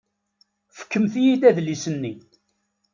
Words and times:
Fkemt-iyi-d 0.77 1.43
adlis-nni. 1.49 2.13